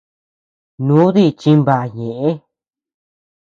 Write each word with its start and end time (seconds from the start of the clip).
Nudii 0.85 1.35
chinbaʼa 1.39 1.85
ñeʼë. 1.95 2.29